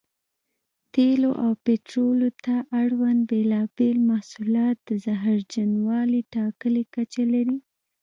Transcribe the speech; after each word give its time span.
تېلو 0.93 1.31
او 1.43 1.51
پټرولیم 1.63 2.35
ته 2.45 2.55
اړوند 2.81 3.19
بېلابېل 3.31 3.97
محصولات 4.09 4.75
د 4.89 4.89
زهرجنوالي 5.05 6.21
ټاکلې 6.35 6.83
کچه 6.93 7.23
لري. 7.33 7.57